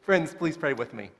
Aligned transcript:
Friends, 0.00 0.34
please 0.34 0.56
pray 0.56 0.72
with 0.72 0.94
me. 0.94 1.10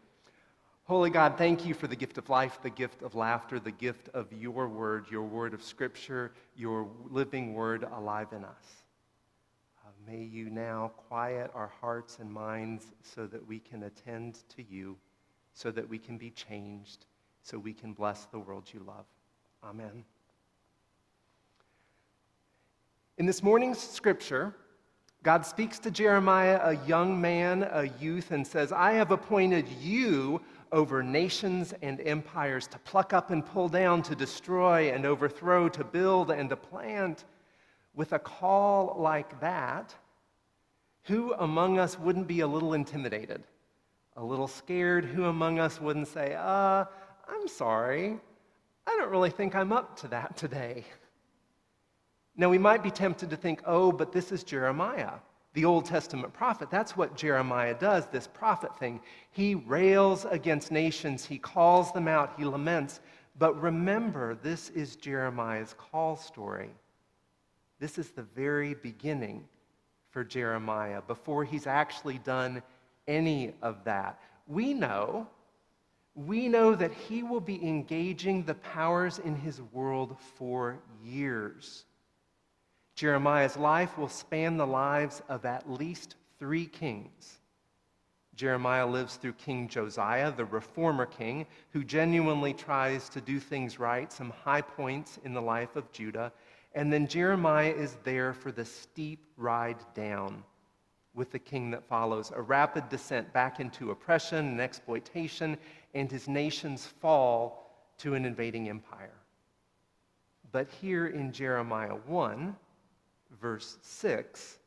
Holy 0.85 1.11
God, 1.11 1.39
thank 1.39 1.65
you 1.65 1.75
for 1.75 1.87
the 1.87 1.95
gift 1.95 2.19
of 2.19 2.29
life, 2.29 2.59
the 2.63 2.71
gift 2.71 3.03
of 3.03 3.15
laughter, 3.15 3.61
the 3.61 3.71
gift 3.71 4.09
of 4.15 4.33
your 4.33 4.67
word, 4.69 5.07
your 5.11 5.23
word 5.23 5.55
of 5.55 5.63
scripture, 5.63 6.33
your 6.57 6.89
living 7.11 7.55
word 7.55 7.87
alive 7.95 8.29
in 8.33 8.45
us. 8.45 8.83
Uh, 9.85 9.91
may 10.07 10.23
you 10.23 10.51
now 10.51 10.91
quiet 11.09 11.51
our 11.55 11.71
hearts 11.81 12.19
and 12.19 12.33
minds 12.33 12.87
so 13.03 13.27
that 13.27 13.47
we 13.47 13.61
can 13.61 13.85
attend 13.85 14.41
to 14.57 14.63
you, 14.63 14.97
so 15.55 15.71
that 15.71 15.89
we 15.89 15.99
can 15.99 16.19
be 16.19 16.31
changed, 16.31 17.07
so 17.43 17.59
we 17.59 17.73
can 17.73 17.93
bless 17.93 18.25
the 18.27 18.39
world 18.39 18.65
you 18.73 18.81
love. 18.87 19.07
Amen. 19.63 20.05
In 23.19 23.27
this 23.27 23.43
morning's 23.43 23.79
scripture, 23.79 24.55
God 25.23 25.47
speaks 25.47 25.79
to 25.81 25.91
Jeremiah, 25.91 26.61
a 26.65 26.85
young 26.85 27.21
man, 27.21 27.69
a 27.71 27.85
youth, 28.01 28.33
and 28.33 28.45
says, 28.45 28.73
I 28.73 28.93
have 28.95 29.13
appointed 29.13 29.69
you 29.81 30.41
over 30.73 31.01
nations 31.01 31.73
and 31.81 32.01
empires 32.01 32.67
to 32.69 32.79
pluck 32.81 33.13
up 33.13 33.31
and 33.31 33.47
pull 33.47 33.69
down, 33.69 34.03
to 34.03 34.17
destroy 34.17 34.91
and 34.93 35.07
overthrow, 35.07 35.69
to 35.69 35.85
build 35.85 36.33
and 36.33 36.51
to 36.51 36.57
plant. 36.57 37.25
With 37.95 38.13
a 38.15 38.19
call 38.19 38.97
like 38.99 39.39
that, 39.41 39.95
who 41.05 41.35
among 41.35 41.79
us 41.79 41.99
wouldn't 41.99 42.27
be 42.27 42.41
a 42.41 42.47
little 42.47 42.75
intimidated, 42.75 43.45
a 44.17 44.25
little 44.25 44.49
scared? 44.49 45.05
Who 45.05 45.27
among 45.27 45.61
us 45.61 45.81
wouldn't 45.81 46.09
say, 46.09 46.35
uh, 46.35 46.85
I'm 47.29 47.47
sorry, 47.47 48.19
I 48.89 48.97
don't 48.97 49.11
really 49.11 49.31
think 49.31 49.55
I'm 49.55 49.73
up 49.73 49.97
to 50.01 50.09
that 50.09 50.37
today? 50.37 50.85
Now, 52.37 52.49
we 52.49 52.59
might 52.59 52.83
be 52.83 52.91
tempted 52.91 53.31
to 53.31 53.37
think, 53.37 53.63
oh, 53.67 53.93
but 53.93 54.13
this 54.13 54.33
is 54.33 54.43
Jeremiah 54.43 55.19
the 55.55 55.65
Old 55.65 55.85
Testament 55.85 56.33
prophet. 56.33 56.71
That's 56.71 56.97
what 56.97 57.17
Jeremiah 57.17 57.75
does, 57.75 58.07
this 58.07 58.27
prophet 58.27 58.77
thing. 58.79 59.01
He 59.31 59.55
rails 59.55 60.25
against 60.25 60.73
nations, 60.73 61.25
he 61.25 61.39
calls 61.39 61.93
them 61.93 62.09
out, 62.09 62.35
he 62.39 62.45
laments. 62.45 63.01
But 63.39 63.61
remember, 63.61 64.35
this 64.37 64.71
is 64.71 64.97
Jeremiah's 64.97 65.75
call 65.77 66.17
story. 66.17 66.71
This 67.81 67.99
is 67.99 68.11
the 68.11 68.23
very 68.23 68.75
beginning 68.75 69.45
for 70.11 70.25
Jeremiah, 70.25 71.01
before 71.07 71.45
he's 71.45 71.67
actually 71.67 72.19
done 72.19 72.63
any 73.09 73.55
of 73.63 73.83
that. 73.85 74.21
We 74.47 74.75
know, 74.75 75.27
we 76.15 76.49
know 76.49 76.75
that 76.75 76.93
he 76.93 77.23
will 77.23 77.41
be 77.41 77.63
engaging 77.67 78.45
the 78.45 78.55
powers 78.55 79.19
in 79.19 79.35
his 79.35 79.63
world 79.73 80.17
for 80.37 80.79
years. 81.03 81.85
Jeremiah's 82.95 83.57
life 83.57 83.97
will 83.97 84.09
span 84.09 84.57
the 84.57 84.67
lives 84.67 85.23
of 85.29 85.45
at 85.45 85.71
least 85.71 86.17
three 86.39 86.67
kings. 86.67 87.41
Jeremiah 88.35 88.87
lives 88.87 89.17
through 89.17 89.35
King 89.35 89.69
Josiah, 89.69 90.33
the 90.33 90.45
reformer 90.45 91.07
king, 91.07 91.47
who 91.71 91.85
genuinely 91.85 92.55
tries 92.55 93.09
to 93.11 93.21
do 93.21 93.39
things 93.39 93.79
right, 93.79 94.13
some 94.13 94.31
high 94.31 94.63
points 94.63 95.19
in 95.25 95.35
the 95.35 95.43
life 95.43 95.77
of 95.77 95.93
Judah. 95.93 96.33
And 96.75 96.93
then 96.93 97.07
Jeremiah 97.07 97.73
is 97.73 97.97
there 98.05 98.33
for 98.33 98.51
the 98.51 98.65
steep 98.65 99.27
ride 99.37 99.77
down 99.95 100.43
with 101.15 101.31
the 101.31 101.39
king 101.39 101.71
that 101.71 101.87
follows, 101.87 102.33
a 102.35 102.41
rapid 102.41 102.89
descent 102.89 103.31
back 103.35 103.61
into 103.61 103.91
oppression 103.91 104.39
and 104.39 104.61
exploitation, 104.61 105.59
and 105.95 106.11
his 106.11 106.27
nation's 106.27 106.87
fall 106.87 107.71
to 107.99 108.15
an 108.15 108.25
invading 108.25 108.71
empire. 108.71 109.13
But 110.53 110.69
here 110.81 111.09
in 111.09 111.33
Jeremiah 111.33 111.97
1, 112.07 112.57
verse 113.41 113.79
6, 113.83 114.59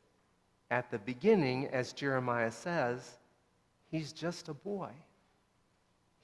at 0.70 0.90
the 0.90 0.98
beginning, 0.98 1.68
as 1.68 1.92
Jeremiah 1.92 2.50
says, 2.50 3.18
he's 3.90 4.12
just 4.12 4.48
a 4.48 4.54
boy. 4.54 4.90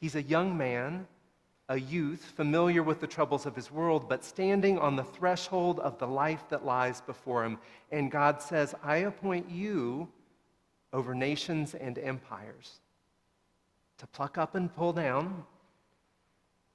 He's 0.01 0.17
a 0.17 0.23
young 0.23 0.57
man, 0.57 1.07
a 1.69 1.79
youth, 1.79 2.25
familiar 2.25 2.83
with 2.83 3.01
the 3.01 3.07
troubles 3.07 3.47
of 3.47 3.55
his 3.55 3.71
world, 3.71 4.09
but 4.09 4.25
standing 4.25 4.79
on 4.79 4.97
the 4.97 5.05
threshold 5.05 5.79
of 5.81 5.99
the 5.99 6.09
life 6.09 6.45
that 6.49 6.65
lies 6.65 7.01
before 7.01 7.45
him. 7.45 7.59
And 7.93 8.11
God 8.11 8.43
says, 8.43 8.75
I 8.83 8.97
appoint 8.99 9.49
you 9.49 10.09
over 10.93 11.15
nations 11.15 11.75
and 11.75 11.99
empires 11.99 12.81
to 13.99 14.07
pluck 14.09 14.37
up 14.37 14.57
and 14.57 14.75
pull 14.75 14.93
down, 14.93 15.45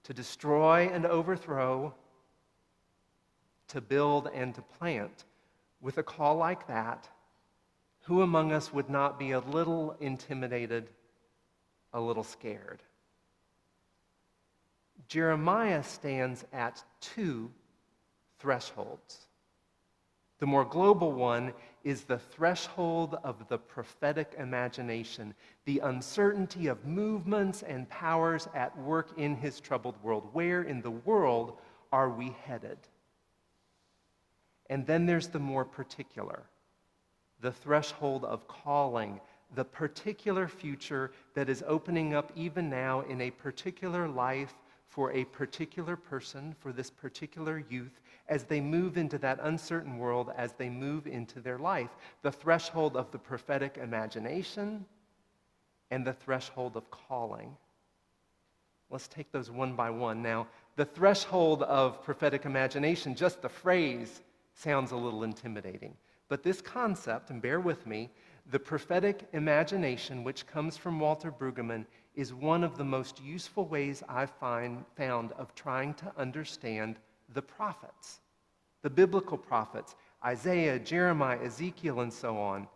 to 0.03 0.13
destroy 0.13 0.89
and 0.93 1.05
overthrow, 1.05 1.93
to 3.67 3.81
build 3.81 4.29
and 4.33 4.55
to 4.55 4.61
plant 4.61 5.25
with 5.81 5.97
a 5.97 6.03
call 6.03 6.35
like 6.35 6.67
that, 6.67 7.09
who 8.03 8.21
among 8.21 8.51
us 8.51 8.73
would 8.73 8.89
not 8.89 9.19
be 9.19 9.31
a 9.31 9.39
little 9.39 9.95
intimidated, 9.99 10.89
a 11.93 11.99
little 11.99 12.23
scared? 12.23 12.81
Jeremiah 15.07 15.83
stands 15.83 16.45
at 16.51 16.83
two 16.99 17.51
thresholds. 18.39 19.27
The 20.39 20.45
more 20.45 20.65
global 20.65 21.11
one 21.11 21.53
is 21.83 22.03
the 22.03 22.19
threshold 22.19 23.17
of 23.23 23.47
the 23.47 23.57
prophetic 23.57 24.35
imagination, 24.37 25.33
the 25.65 25.79
uncertainty 25.79 26.67
of 26.67 26.85
movements 26.85 27.63
and 27.63 27.89
powers 27.89 28.47
at 28.53 28.77
work 28.77 29.17
in 29.17 29.35
his 29.35 29.59
troubled 29.59 29.95
world. 30.03 30.29
Where 30.33 30.61
in 30.61 30.81
the 30.81 30.91
world 30.91 31.57
are 31.91 32.09
we 32.09 32.35
headed? 32.43 32.77
And 34.69 34.85
then 34.85 35.05
there's 35.05 35.27
the 35.27 35.39
more 35.39 35.65
particular, 35.65 36.43
the 37.41 37.51
threshold 37.51 38.25
of 38.25 38.47
calling, 38.47 39.19
the 39.55 39.63
particular 39.63 40.47
future 40.47 41.11
that 41.33 41.49
is 41.49 41.63
opening 41.67 42.13
up 42.13 42.31
even 42.35 42.69
now 42.69 43.01
in 43.01 43.21
a 43.21 43.31
particular 43.31 44.07
life 44.07 44.53
for 44.87 45.11
a 45.11 45.25
particular 45.25 45.95
person, 45.95 46.55
for 46.59 46.71
this 46.73 46.89
particular 46.89 47.63
youth, 47.69 47.99
as 48.29 48.43
they 48.43 48.59
move 48.59 48.97
into 48.97 49.17
that 49.17 49.39
uncertain 49.43 49.97
world, 49.97 50.31
as 50.37 50.53
they 50.53 50.69
move 50.69 51.07
into 51.07 51.39
their 51.39 51.59
life. 51.59 51.91
The 52.23 52.31
threshold 52.31 52.97
of 52.97 53.11
the 53.11 53.19
prophetic 53.19 53.77
imagination 53.77 54.85
and 55.91 56.05
the 56.05 56.13
threshold 56.13 56.75
of 56.75 56.89
calling. 56.89 57.55
Let's 58.89 59.07
take 59.07 59.31
those 59.31 59.51
one 59.51 59.75
by 59.75 59.89
one. 59.89 60.21
Now, 60.21 60.47
the 60.77 60.85
threshold 60.85 61.63
of 61.63 62.03
prophetic 62.03 62.45
imagination, 62.45 63.15
just 63.15 63.41
the 63.41 63.49
phrase, 63.49 64.21
sounds 64.57 64.91
a 64.91 64.95
little 64.95 65.23
intimidating. 65.23 65.95
But 66.29 66.43
this 66.43 66.61
concept, 66.61 67.29
and 67.29 67.41
bear 67.41 67.59
with 67.59 67.85
me, 67.85 68.09
the 68.49 68.59
prophetic 68.59 69.27
imagination, 69.33 70.23
which 70.23 70.47
comes 70.47 70.77
from 70.77 70.99
Walter 70.99 71.31
Brueggemann, 71.31 71.85
is 72.15 72.33
one 72.33 72.63
of 72.63 72.77
the 72.77 72.83
most 72.83 73.21
useful 73.21 73.65
ways 73.65 74.03
I've 74.09 74.31
find, 74.31 74.83
found 74.95 75.31
of 75.33 75.53
trying 75.53 75.93
to 75.95 76.11
understand 76.17 76.97
the 77.33 77.41
prophets, 77.41 78.21
the 78.81 78.89
biblical 78.89 79.37
prophets, 79.37 79.95
Isaiah, 80.25 80.79
Jeremiah, 80.79 81.39
Ezekiel, 81.43 81.99
and 81.99 82.11
so 82.11 82.37
on. 82.37 82.67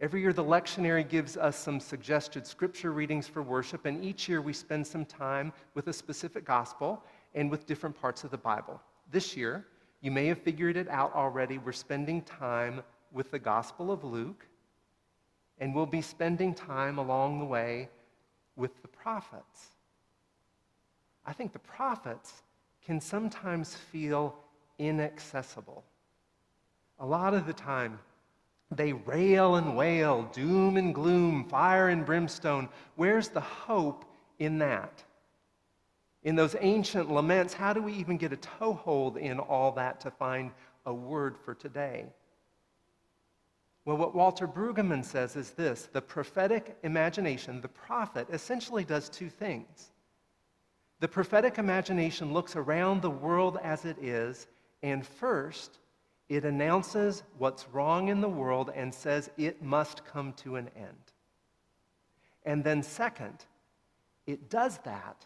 Every 0.00 0.20
year, 0.20 0.32
the 0.32 0.44
lectionary 0.44 1.08
gives 1.08 1.36
us 1.36 1.56
some 1.56 1.78
suggested 1.78 2.46
scripture 2.46 2.92
readings 2.92 3.28
for 3.28 3.42
worship, 3.42 3.86
and 3.86 4.04
each 4.04 4.28
year 4.28 4.42
we 4.42 4.52
spend 4.52 4.86
some 4.86 5.04
time 5.04 5.52
with 5.74 5.86
a 5.86 5.92
specific 5.92 6.44
gospel 6.44 7.02
and 7.34 7.50
with 7.50 7.66
different 7.66 7.98
parts 7.98 8.24
of 8.24 8.30
the 8.30 8.38
Bible. 8.38 8.80
This 9.10 9.36
year, 9.36 9.66
you 10.06 10.12
may 10.12 10.28
have 10.28 10.38
figured 10.38 10.76
it 10.76 10.88
out 10.88 11.12
already. 11.16 11.58
We're 11.58 11.72
spending 11.72 12.22
time 12.22 12.80
with 13.10 13.32
the 13.32 13.40
Gospel 13.40 13.90
of 13.90 14.04
Luke, 14.04 14.46
and 15.58 15.74
we'll 15.74 15.84
be 15.84 16.00
spending 16.00 16.54
time 16.54 16.98
along 16.98 17.40
the 17.40 17.44
way 17.44 17.88
with 18.54 18.70
the 18.82 18.86
prophets. 18.86 19.70
I 21.26 21.32
think 21.32 21.52
the 21.52 21.58
prophets 21.58 22.44
can 22.84 23.00
sometimes 23.00 23.74
feel 23.74 24.36
inaccessible. 24.78 25.82
A 27.00 27.04
lot 27.04 27.34
of 27.34 27.48
the 27.48 27.52
time, 27.52 27.98
they 28.70 28.92
rail 28.92 29.56
and 29.56 29.76
wail, 29.76 30.30
doom 30.32 30.76
and 30.76 30.94
gloom, 30.94 31.48
fire 31.48 31.88
and 31.88 32.06
brimstone. 32.06 32.68
Where's 32.94 33.26
the 33.26 33.40
hope 33.40 34.04
in 34.38 34.58
that? 34.58 35.02
In 36.26 36.34
those 36.34 36.56
ancient 36.60 37.08
laments, 37.08 37.54
how 37.54 37.72
do 37.72 37.80
we 37.80 37.92
even 37.92 38.16
get 38.16 38.32
a 38.32 38.36
toehold 38.36 39.16
in 39.16 39.38
all 39.38 39.70
that 39.70 40.00
to 40.00 40.10
find 40.10 40.50
a 40.84 40.92
word 40.92 41.38
for 41.38 41.54
today? 41.54 42.04
Well, 43.84 43.96
what 43.96 44.12
Walter 44.12 44.48
Brueggemann 44.48 45.04
says 45.04 45.36
is 45.36 45.52
this 45.52 45.88
the 45.92 46.02
prophetic 46.02 46.76
imagination, 46.82 47.60
the 47.60 47.68
prophet, 47.68 48.26
essentially 48.32 48.82
does 48.82 49.08
two 49.08 49.30
things. 49.30 49.92
The 50.98 51.06
prophetic 51.06 51.58
imagination 51.58 52.32
looks 52.32 52.56
around 52.56 53.02
the 53.02 53.10
world 53.10 53.58
as 53.62 53.84
it 53.84 53.96
is, 54.02 54.48
and 54.82 55.06
first, 55.06 55.78
it 56.28 56.44
announces 56.44 57.22
what's 57.38 57.68
wrong 57.68 58.08
in 58.08 58.20
the 58.20 58.28
world 58.28 58.72
and 58.74 58.92
says 58.92 59.30
it 59.36 59.62
must 59.62 60.04
come 60.04 60.32
to 60.38 60.56
an 60.56 60.70
end. 60.76 61.12
And 62.44 62.64
then, 62.64 62.82
second, 62.82 63.44
it 64.26 64.50
does 64.50 64.78
that 64.78 65.24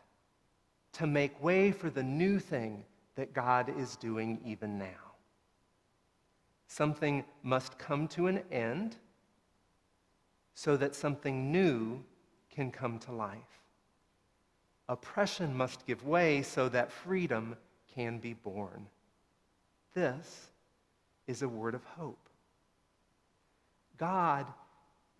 to 0.92 1.06
make 1.06 1.42
way 1.42 1.72
for 1.72 1.90
the 1.90 2.02
new 2.02 2.38
thing 2.38 2.84
that 3.16 3.32
God 3.32 3.72
is 3.78 3.96
doing 3.96 4.40
even 4.44 4.78
now. 4.78 5.14
Something 6.66 7.24
must 7.42 7.78
come 7.78 8.08
to 8.08 8.26
an 8.26 8.42
end 8.50 8.96
so 10.54 10.76
that 10.76 10.94
something 10.94 11.50
new 11.50 12.02
can 12.50 12.70
come 12.70 12.98
to 13.00 13.12
life. 13.12 13.38
Oppression 14.88 15.56
must 15.56 15.86
give 15.86 16.04
way 16.06 16.42
so 16.42 16.68
that 16.68 16.90
freedom 16.90 17.56
can 17.94 18.18
be 18.18 18.34
born. 18.34 18.86
This 19.94 20.50
is 21.26 21.42
a 21.42 21.48
word 21.48 21.74
of 21.74 21.84
hope. 21.84 22.28
God 23.98 24.46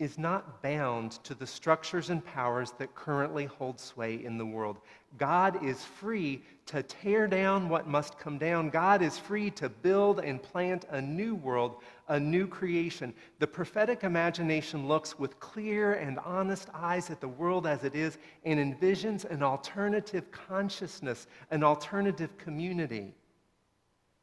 is 0.01 0.17
not 0.17 0.63
bound 0.63 1.11
to 1.23 1.35
the 1.35 1.45
structures 1.45 2.09
and 2.09 2.25
powers 2.25 2.73
that 2.79 2.95
currently 2.95 3.45
hold 3.45 3.79
sway 3.79 4.15
in 4.25 4.35
the 4.35 4.45
world. 4.45 4.79
God 5.19 5.63
is 5.63 5.85
free 5.85 6.41
to 6.65 6.81
tear 6.81 7.27
down 7.27 7.69
what 7.69 7.87
must 7.87 8.17
come 8.17 8.39
down. 8.39 8.71
God 8.71 9.03
is 9.03 9.19
free 9.19 9.51
to 9.51 9.69
build 9.69 10.19
and 10.19 10.41
plant 10.41 10.85
a 10.89 10.99
new 10.99 11.35
world, 11.35 11.83
a 12.07 12.19
new 12.19 12.47
creation. 12.47 13.13
The 13.37 13.45
prophetic 13.45 14.03
imagination 14.03 14.87
looks 14.87 15.19
with 15.19 15.39
clear 15.39 15.93
and 15.93 16.17
honest 16.19 16.69
eyes 16.73 17.11
at 17.11 17.21
the 17.21 17.27
world 17.27 17.67
as 17.67 17.83
it 17.83 17.93
is 17.93 18.17
and 18.43 18.59
envisions 18.59 19.25
an 19.25 19.43
alternative 19.43 20.31
consciousness, 20.31 21.27
an 21.51 21.63
alternative 21.63 22.35
community. 22.39 23.13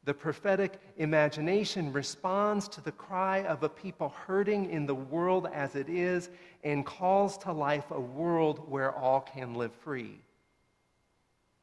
The 0.09 0.15
prophetic 0.15 0.79
imagination 0.97 1.93
responds 1.93 2.67
to 2.69 2.81
the 2.81 2.91
cry 2.91 3.43
of 3.43 3.61
a 3.61 3.69
people 3.69 4.09
hurting 4.09 4.71
in 4.71 4.87
the 4.87 4.95
world 4.95 5.47
as 5.53 5.75
it 5.75 5.87
is 5.87 6.31
and 6.63 6.83
calls 6.83 7.37
to 7.37 7.53
life 7.53 7.91
a 7.91 8.01
world 8.01 8.67
where 8.67 8.91
all 8.91 9.21
can 9.21 9.53
live 9.53 9.71
free. 9.71 10.19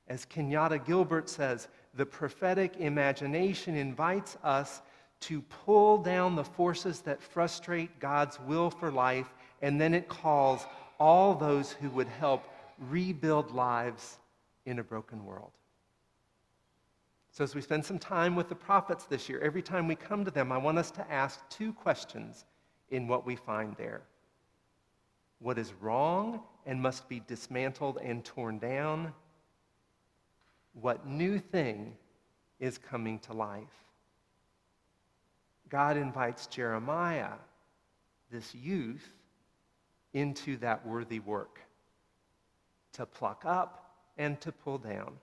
As 0.06 0.25
Kenyatta 0.25 0.87
Gilbert 0.87 1.28
says, 1.28 1.66
the 1.94 2.06
prophetic 2.06 2.76
imagination 2.76 3.75
invites 3.75 4.38
us 4.44 4.81
to 5.22 5.43
pull 5.43 5.98
down 5.98 6.37
the 6.37 6.44
forces 6.44 7.00
that 7.00 7.20
frustrate 7.20 7.98
God's 7.98 8.38
will 8.38 8.70
for 8.70 8.93
life, 8.93 9.34
and 9.60 9.81
then 9.81 9.93
it 9.93 10.08
calls 10.08 10.64
all 11.00 11.34
those 11.34 11.72
who 11.72 11.90
would 11.90 12.06
help 12.06 12.44
rebuild 12.78 13.50
lives 13.50 14.19
in 14.66 14.78
a 14.78 14.84
broken 14.84 15.25
world. 15.25 15.50
So, 17.36 17.44
as 17.44 17.54
we 17.54 17.60
spend 17.60 17.84
some 17.84 17.98
time 17.98 18.34
with 18.34 18.48
the 18.48 18.54
prophets 18.54 19.04
this 19.04 19.28
year, 19.28 19.38
every 19.40 19.60
time 19.60 19.86
we 19.86 19.94
come 19.94 20.24
to 20.24 20.30
them, 20.30 20.50
I 20.50 20.56
want 20.56 20.78
us 20.78 20.90
to 20.92 21.12
ask 21.12 21.46
two 21.50 21.74
questions 21.74 22.46
in 22.88 23.06
what 23.06 23.26
we 23.26 23.36
find 23.36 23.76
there 23.76 24.04
What 25.40 25.58
is 25.58 25.74
wrong 25.82 26.40
and 26.64 26.80
must 26.80 27.10
be 27.10 27.20
dismantled 27.26 27.98
and 28.02 28.24
torn 28.24 28.58
down? 28.58 29.12
What 30.80 31.06
new 31.06 31.38
thing 31.38 31.92
is 32.58 32.78
coming 32.78 33.18
to 33.18 33.34
life? 33.34 33.84
God 35.68 35.98
invites 35.98 36.46
Jeremiah, 36.46 37.34
this 38.30 38.54
youth, 38.54 39.10
into 40.14 40.56
that 40.56 40.86
worthy 40.86 41.18
work 41.18 41.60
to 42.94 43.04
pluck 43.04 43.42
up 43.44 43.94
and 44.16 44.40
to 44.40 44.52
pull 44.52 44.78
down 44.78 45.18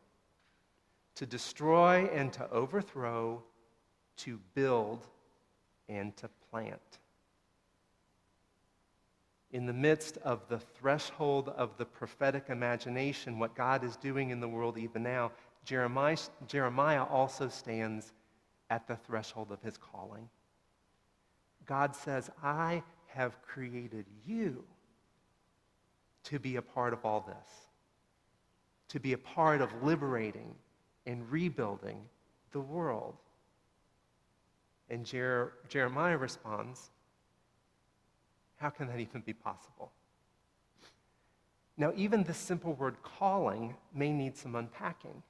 to 1.15 1.25
destroy 1.25 2.09
and 2.13 2.33
to 2.33 2.49
overthrow, 2.51 3.43
to 4.17 4.39
build 4.53 5.05
and 5.89 6.15
to 6.17 6.29
plant. 6.49 6.99
In 9.51 9.67
the 9.67 9.73
midst 9.73 10.17
of 10.17 10.47
the 10.49 10.57
threshold 10.57 11.49
of 11.49 11.77
the 11.77 11.85
prophetic 11.85 12.45
imagination, 12.49 13.37
what 13.37 13.53
God 13.53 13.83
is 13.83 13.95
doing 13.97 14.31
in 14.31 14.39
the 14.39 14.47
world 14.47 14.77
even 14.77 15.03
now, 15.03 15.31
Jeremiah, 15.63 16.17
Jeremiah 16.47 17.03
also 17.03 17.47
stands 17.49 18.13
at 18.69 18.87
the 18.87 18.95
threshold 18.95 19.51
of 19.51 19.61
his 19.61 19.77
calling. 19.77 20.27
God 21.65 21.95
says, 21.95 22.31
I 22.41 22.81
have 23.07 23.41
created 23.43 24.05
you 24.25 24.63
to 26.23 26.39
be 26.39 26.55
a 26.55 26.61
part 26.61 26.93
of 26.93 27.05
all 27.05 27.21
this, 27.21 27.67
to 28.89 28.99
be 28.99 29.13
a 29.13 29.17
part 29.17 29.61
of 29.61 29.83
liberating 29.83 30.55
and 31.05 31.29
rebuilding 31.31 32.01
the 32.51 32.59
world. 32.59 33.15
And 34.89 35.05
Jer- 35.05 35.53
Jeremiah 35.69 36.17
responds, 36.17 36.91
How 38.57 38.69
can 38.69 38.87
that 38.87 38.99
even 38.99 39.21
be 39.21 39.33
possible? 39.33 39.91
Now, 41.77 41.91
even 41.95 42.23
the 42.23 42.33
simple 42.33 42.73
word 42.73 42.95
calling 43.01 43.75
may 43.93 44.11
need 44.11 44.37
some 44.37 44.55
unpacking. 44.55 45.23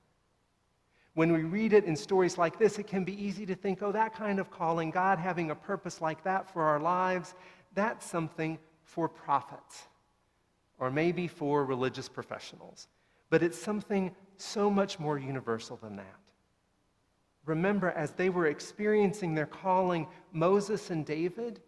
When 1.14 1.31
we 1.31 1.44
read 1.44 1.74
it 1.74 1.86
in 1.86 1.96
stories 1.96 2.38
like 2.38 2.58
this, 2.58 2.80
it 2.80 2.88
can 2.88 3.04
be 3.04 3.24
easy 3.24 3.46
to 3.46 3.56
think, 3.56 3.81
oh, 3.81 3.92
that 3.92 4.14
kind 4.16 4.40
of 4.40 4.50
calling, 4.50 4.90
God 4.90 5.19
having 5.19 5.52
a 5.52 5.56
purpose 5.56 6.02
like 6.02 6.24
that 6.24 6.52
for 6.52 6.64
our 6.64 6.80
lives, 6.80 7.36
that's 7.76 8.06
something 8.06 8.58
for 8.84 9.08
prophets 9.08 9.84
or 10.80 10.90
maybe 10.90 11.28
for 11.28 11.66
religious 11.66 12.10
professionals. 12.10 12.88
But 13.30 13.44
it's 13.44 13.58
something 13.58 14.16
so 14.41 14.69
much 14.69 15.00
more 15.00 15.18
universal 15.18 15.77
than 15.77 15.95
that. 15.95 16.19
Remember, 17.45 17.91
as 17.91 18.12
they 18.12 18.30
were 18.30 18.47
experiencing 18.47 19.35
their 19.35 19.45
calling, 19.45 20.07
Moses 20.31 20.89
and 20.91 21.06
David 21.06 21.59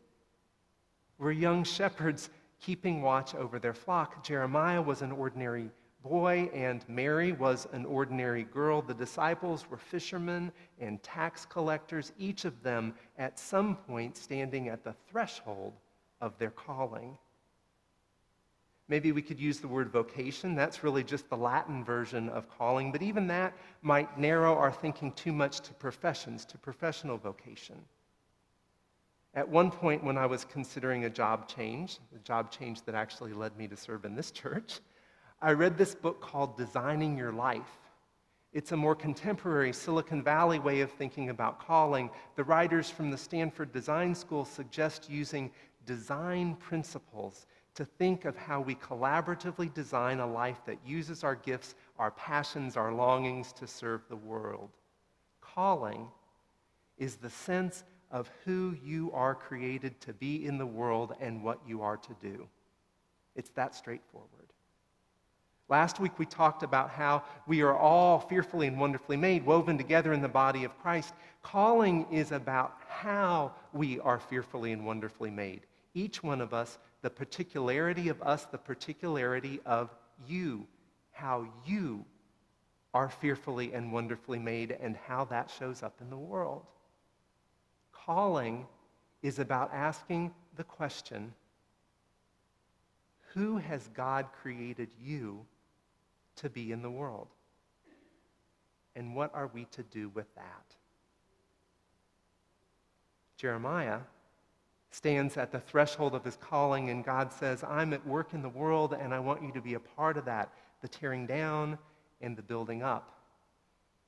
were 1.17 1.31
young 1.31 1.63
shepherds 1.63 2.29
keeping 2.61 3.01
watch 3.01 3.35
over 3.35 3.59
their 3.59 3.73
flock. 3.73 4.23
Jeremiah 4.23 4.81
was 4.81 5.01
an 5.01 5.11
ordinary 5.11 5.69
boy, 6.01 6.49
and 6.53 6.87
Mary 6.87 7.31
was 7.31 7.67
an 7.73 7.85
ordinary 7.85 8.43
girl. 8.43 8.81
The 8.81 8.93
disciples 8.93 9.69
were 9.69 9.77
fishermen 9.77 10.51
and 10.79 11.01
tax 11.03 11.45
collectors, 11.45 12.13
each 12.17 12.45
of 12.45 12.61
them 12.63 12.93
at 13.17 13.39
some 13.39 13.75
point 13.75 14.15
standing 14.15 14.69
at 14.69 14.83
the 14.83 14.95
threshold 15.09 15.73
of 16.21 16.37
their 16.37 16.51
calling. 16.51 17.17
Maybe 18.87 19.11
we 19.11 19.21
could 19.21 19.39
use 19.39 19.59
the 19.59 19.67
word 19.67 19.89
vocation. 19.89 20.53
That's 20.53 20.83
really 20.83 21.03
just 21.03 21.29
the 21.29 21.37
Latin 21.37 21.83
version 21.83 22.29
of 22.29 22.47
calling, 22.49 22.91
but 22.91 23.01
even 23.01 23.27
that 23.27 23.53
might 23.81 24.19
narrow 24.19 24.55
our 24.55 24.71
thinking 24.71 25.11
too 25.13 25.33
much 25.33 25.61
to 25.61 25.73
professions, 25.73 26.45
to 26.45 26.57
professional 26.57 27.17
vocation. 27.17 27.75
At 29.33 29.49
one 29.49 29.71
point, 29.71 30.03
when 30.03 30.17
I 30.17 30.27
was 30.27 30.45
considering 30.45 31.05
a 31.05 31.09
job 31.09 31.47
change, 31.49 31.99
the 32.13 32.19
job 32.19 32.51
change 32.51 32.83
that 32.83 32.95
actually 32.95 33.33
led 33.33 33.57
me 33.57 33.67
to 33.67 33.75
serve 33.75 34.05
in 34.05 34.15
this 34.15 34.31
church, 34.31 34.79
I 35.41 35.51
read 35.51 35.77
this 35.77 35.93
book 35.95 36.21
called 36.21 36.55
Designing 36.55 37.17
Your 37.17 37.33
Life. 37.33 37.79
It's 38.53 38.71
a 38.71 38.77
more 38.77 38.95
contemporary 38.95 39.73
Silicon 39.73 40.23
Valley 40.23 40.59
way 40.59 40.79
of 40.79 40.91
thinking 40.91 41.29
about 41.29 41.59
calling. 41.59 42.09
The 42.37 42.45
writers 42.45 42.89
from 42.89 43.11
the 43.11 43.17
Stanford 43.17 43.73
Design 43.73 44.15
School 44.15 44.45
suggest 44.45 45.09
using 45.09 45.51
design 45.85 46.55
principles 46.55 47.47
to 47.75 47.85
think 47.85 48.25
of 48.25 48.35
how 48.37 48.61
we 48.61 48.75
collaboratively 48.75 49.73
design 49.73 50.19
a 50.19 50.27
life 50.27 50.61
that 50.65 50.79
uses 50.85 51.23
our 51.23 51.35
gifts, 51.35 51.75
our 51.99 52.11
passions, 52.11 52.77
our 52.77 52.93
longings 52.93 53.51
to 53.53 53.67
serve 53.67 54.01
the 54.09 54.15
world. 54.15 54.69
Calling 55.41 56.07
is 56.97 57.15
the 57.15 57.29
sense 57.29 57.83
of 58.11 58.29
who 58.45 58.75
you 58.83 59.11
are 59.13 59.35
created 59.35 59.99
to 59.99 60.13
be 60.13 60.45
in 60.45 60.57
the 60.57 60.65
world 60.65 61.13
and 61.19 61.43
what 61.43 61.59
you 61.67 61.81
are 61.81 61.97
to 61.97 62.15
do. 62.21 62.47
It's 63.35 63.49
that 63.51 63.75
straightforward. 63.75 64.29
Last 65.67 65.99
week 65.99 66.17
we 66.19 66.25
talked 66.25 66.63
about 66.63 66.91
how 66.91 67.23
we 67.47 67.61
are 67.61 67.75
all 67.75 68.19
fearfully 68.19 68.67
and 68.67 68.79
wonderfully 68.79 69.17
made, 69.17 69.45
woven 69.45 69.77
together 69.77 70.13
in 70.13 70.21
the 70.21 70.29
body 70.29 70.63
of 70.63 70.77
Christ. 70.79 71.13
Calling 71.41 72.05
is 72.11 72.31
about 72.31 72.75
how 72.87 73.51
we 73.73 73.99
are 73.99 74.19
fearfully 74.19 74.71
and 74.71 74.85
wonderfully 74.85 75.31
made. 75.31 75.61
Each 75.95 76.21
one 76.21 76.39
of 76.39 76.53
us 76.53 76.77
the 77.05 77.09
particularity 77.11 78.09
of 78.09 78.19
us, 78.23 78.45
the 78.45 78.57
particularity 78.57 79.59
of 79.63 79.93
you, 80.27 80.65
how 81.11 81.47
you 81.63 82.03
are 82.95 83.09
fearfully 83.09 83.73
and 83.73 83.93
wonderfully 83.93 84.39
made, 84.39 84.75
and 84.81 84.97
how 85.05 85.23
that 85.23 85.51
shows 85.59 85.83
up 85.83 85.93
in 86.01 86.09
the 86.09 86.17
world. 86.17 86.65
Calling 87.91 88.65
is 89.21 89.37
about 89.37 89.69
asking 89.71 90.33
the 90.55 90.63
question 90.63 91.31
who 93.35 93.57
has 93.57 93.87
God 93.89 94.25
created 94.41 94.89
you 94.99 95.45
to 96.37 96.49
be 96.49 96.71
in 96.71 96.81
the 96.81 96.89
world? 96.89 97.27
And 98.95 99.15
what 99.15 99.29
are 99.35 99.51
we 99.53 99.65
to 99.65 99.83
do 99.83 100.09
with 100.09 100.33
that? 100.33 100.75
Jeremiah 103.37 103.99
stands 104.95 105.35
at 105.35 105.51
the 105.51 105.59
threshold 105.59 106.15
of 106.15 106.23
his 106.23 106.37
calling, 106.37 106.89
and 106.89 107.03
God 107.03 107.33
says, 107.33 107.65
I'm 107.65 107.91
at 107.91 108.07
work 108.07 108.33
in 108.33 108.41
the 108.41 108.47
world, 108.47 108.93
and 108.93 109.13
I 109.13 109.19
want 109.19 109.43
you 109.43 109.51
to 109.51 109.59
be 109.59 109.73
a 109.73 109.79
part 109.79 110.15
of 110.15 110.23
that 110.25 110.53
the 110.81 110.87
tearing 110.87 111.25
down 111.25 111.77
and 112.21 112.37
the 112.37 112.41
building 112.41 112.81
up, 112.81 113.19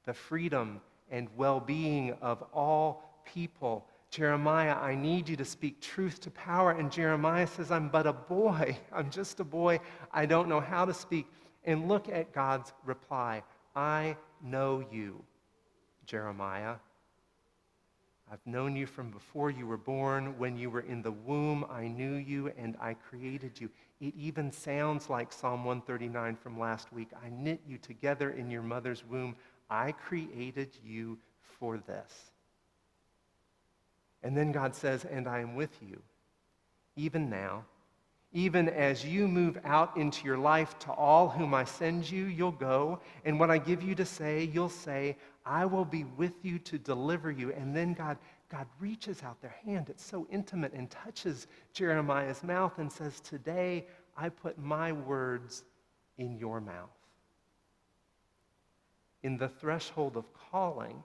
the 0.05 0.13
freedom 0.13 0.79
and 1.11 1.27
well 1.35 1.59
being 1.59 2.13
of 2.21 2.41
all 2.53 3.21
people. 3.25 3.85
Jeremiah, 4.11 4.75
I 4.75 4.95
need 4.95 5.27
you 5.27 5.35
to 5.35 5.45
speak 5.45 5.81
truth 5.81 6.21
to 6.21 6.31
power. 6.31 6.71
And 6.71 6.89
Jeremiah 6.89 7.47
says, 7.47 7.69
I'm 7.69 7.89
but 7.89 8.07
a 8.07 8.13
boy. 8.13 8.77
I'm 8.93 9.09
just 9.09 9.41
a 9.41 9.43
boy. 9.43 9.79
I 10.11 10.25
don't 10.25 10.47
know 10.47 10.61
how 10.61 10.85
to 10.85 10.93
speak. 10.93 11.27
And 11.65 11.89
look 11.89 12.07
at 12.07 12.31
God's 12.31 12.71
reply 12.85 13.43
I 13.75 14.15
know 14.41 14.85
you, 14.89 15.21
Jeremiah. 16.05 16.75
I've 18.31 18.45
known 18.45 18.75
you 18.75 18.85
from 18.85 19.09
before 19.09 19.49
you 19.49 19.65
were 19.65 19.77
born. 19.77 20.37
When 20.37 20.57
you 20.57 20.69
were 20.69 20.81
in 20.81 21.01
the 21.01 21.11
womb, 21.11 21.65
I 21.69 21.87
knew 21.87 22.15
you 22.15 22.51
and 22.57 22.75
I 22.81 22.93
created 22.93 23.59
you. 23.59 23.69
It 24.01 24.13
even 24.17 24.51
sounds 24.51 25.09
like 25.09 25.31
Psalm 25.31 25.63
139 25.63 26.35
from 26.35 26.59
last 26.59 26.91
week. 26.91 27.09
I 27.23 27.29
knit 27.29 27.61
you 27.65 27.77
together 27.77 28.31
in 28.31 28.51
your 28.51 28.61
mother's 28.61 29.05
womb. 29.05 29.35
I 29.69 29.93
created 29.93 30.77
you 30.83 31.17
for 31.59 31.77
this. 31.77 32.31
And 34.23 34.35
then 34.35 34.51
God 34.51 34.75
says, 34.75 35.05
And 35.05 35.27
I 35.27 35.39
am 35.39 35.55
with 35.55 35.75
you, 35.81 36.01
even 36.97 37.29
now. 37.29 37.63
Even 38.33 38.67
as 38.67 39.05
you 39.05 39.25
move 39.27 39.57
out 39.63 39.95
into 39.95 40.25
your 40.25 40.37
life 40.37 40.77
to 40.79 40.91
all 40.91 41.29
whom 41.29 41.53
I 41.53 41.63
send 41.63 42.11
you, 42.11 42.25
you'll 42.25 42.51
go. 42.51 42.99
And 43.23 43.39
what 43.39 43.49
I 43.49 43.57
give 43.57 43.81
you 43.81 43.95
to 43.95 44.05
say, 44.05 44.43
you'll 44.43 44.67
say, 44.67 45.15
I 45.47 45.65
will 45.65 45.85
be 45.85 46.03
with 46.03 46.33
you 46.43 46.59
to 46.59 46.77
deliver 46.77 47.31
you. 47.31 47.53
And 47.53 47.75
then 47.75 47.93
God, 47.93 48.17
God 48.49 48.67
reaches 48.79 49.23
out 49.23 49.41
their 49.41 49.55
hand. 49.63 49.89
It's 49.89 50.05
so 50.05 50.27
intimate 50.29 50.73
and 50.73 50.89
touches 50.89 51.47
Jeremiah's 51.73 52.43
mouth 52.43 52.77
and 52.77 52.91
says, 52.91 53.19
Today 53.21 53.85
I 54.17 54.29
put 54.29 54.59
my 54.59 54.91
words 54.91 55.63
in 56.17 56.37
your 56.37 56.59
mouth. 56.59 56.89
In 59.23 59.37
the 59.37 59.49
threshold 59.49 60.17
of 60.17 60.25
calling, 60.51 61.01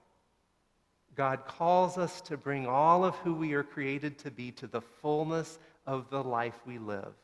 God 1.14 1.46
calls 1.46 1.98
us 1.98 2.20
to 2.22 2.36
bring 2.36 2.66
all 2.66 3.04
of 3.04 3.14
who 3.16 3.34
we 3.34 3.52
are 3.52 3.62
created 3.62 4.18
to 4.20 4.30
be 4.30 4.50
to 4.52 4.66
the 4.66 4.80
fullness 4.80 5.58
of 5.86 6.08
the 6.10 6.22
life 6.22 6.58
we 6.66 6.78
live. 6.78 7.14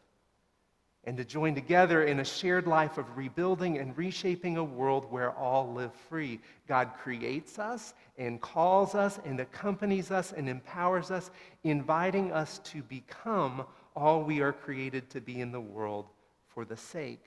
And 1.08 1.16
to 1.16 1.24
join 1.24 1.54
together 1.54 2.04
in 2.04 2.20
a 2.20 2.24
shared 2.24 2.66
life 2.66 2.98
of 2.98 3.16
rebuilding 3.16 3.78
and 3.78 3.96
reshaping 3.96 4.58
a 4.58 4.62
world 4.62 5.10
where 5.10 5.30
all 5.30 5.72
live 5.72 5.94
free. 5.94 6.38
God 6.66 6.90
creates 7.02 7.58
us 7.58 7.94
and 8.18 8.38
calls 8.42 8.94
us 8.94 9.18
and 9.24 9.40
accompanies 9.40 10.10
us 10.10 10.32
and 10.32 10.50
empowers 10.50 11.10
us, 11.10 11.30
inviting 11.64 12.30
us 12.30 12.58
to 12.58 12.82
become 12.82 13.64
all 13.96 14.22
we 14.22 14.42
are 14.42 14.52
created 14.52 15.08
to 15.08 15.22
be 15.22 15.40
in 15.40 15.50
the 15.50 15.58
world 15.58 16.04
for 16.46 16.66
the 16.66 16.76
sake 16.76 17.24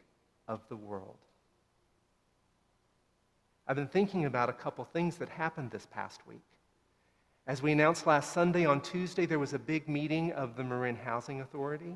of 0.47 0.61
the 0.69 0.77
world. 0.77 1.17
I've 3.67 3.75
been 3.75 3.87
thinking 3.87 4.25
about 4.25 4.49
a 4.49 4.53
couple 4.53 4.85
things 4.85 5.17
that 5.17 5.29
happened 5.29 5.71
this 5.71 5.87
past 5.87 6.21
week. 6.27 6.43
As 7.47 7.63
we 7.63 7.71
announced 7.71 8.05
last 8.05 8.31
Sunday, 8.31 8.63
on 8.63 8.81
Tuesday, 8.81 9.25
there 9.25 9.39
was 9.39 9.53
a 9.53 9.59
big 9.59 9.89
meeting 9.89 10.33
of 10.33 10.55
the 10.55 10.63
Marin 10.63 10.97
Housing 10.97 11.41
Authority. 11.41 11.95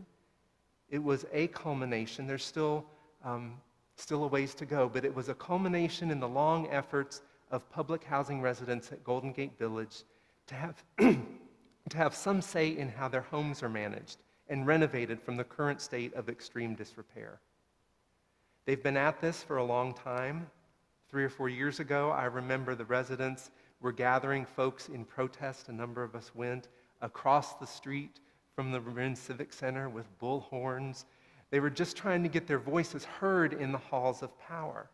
It 0.89 1.03
was 1.03 1.25
a 1.31 1.47
culmination. 1.47 2.27
There's 2.27 2.45
still, 2.45 2.85
um, 3.23 3.55
still 3.95 4.23
a 4.23 4.27
ways 4.27 4.53
to 4.55 4.65
go, 4.65 4.89
but 4.89 5.05
it 5.05 5.13
was 5.13 5.29
a 5.29 5.33
culmination 5.33 6.11
in 6.11 6.19
the 6.19 6.27
long 6.27 6.67
efforts 6.69 7.21
of 7.51 7.69
public 7.69 8.03
housing 8.03 8.41
residents 8.41 8.91
at 8.91 9.03
Golden 9.03 9.31
Gate 9.31 9.57
Village 9.57 10.03
to 10.47 10.55
have, 10.55 10.83
to 10.97 11.97
have 11.97 12.13
some 12.13 12.41
say 12.41 12.69
in 12.77 12.89
how 12.89 13.07
their 13.07 13.21
homes 13.21 13.63
are 13.63 13.69
managed 13.69 14.17
and 14.47 14.67
renovated 14.67 15.19
from 15.19 15.37
the 15.37 15.43
current 15.43 15.81
state 15.81 16.13
of 16.13 16.29
extreme 16.29 16.75
disrepair. 16.75 17.39
They've 18.65 18.81
been 18.81 18.97
at 18.97 19.21
this 19.21 19.43
for 19.43 19.57
a 19.57 19.63
long 19.63 19.93
time. 19.93 20.47
Three 21.09 21.23
or 21.23 21.29
four 21.29 21.49
years 21.49 21.79
ago, 21.79 22.11
I 22.11 22.25
remember 22.25 22.75
the 22.75 22.85
residents 22.85 23.51
were 23.79 23.91
gathering 23.91 24.45
folks 24.45 24.89
in 24.89 25.05
protest. 25.05 25.69
A 25.69 25.73
number 25.73 26.03
of 26.03 26.15
us 26.15 26.33
went 26.33 26.67
across 27.01 27.55
the 27.55 27.67
street 27.67 28.19
from 28.55 28.71
the 28.71 28.79
Marin 28.79 29.15
Civic 29.15 29.51
Center 29.51 29.89
with 29.89 30.05
bullhorns. 30.19 31.03
They 31.51 31.59
were 31.59 31.69
just 31.69 31.97
trying 31.97 32.23
to 32.23 32.29
get 32.29 32.47
their 32.47 32.59
voices 32.59 33.03
heard 33.03 33.53
in 33.53 33.71
the 33.71 33.77
halls 33.77 34.23
of 34.23 34.37
power. 34.39 34.89